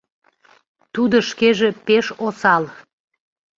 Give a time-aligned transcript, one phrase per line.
[0.93, 2.63] Тудо шкеже пеш осал.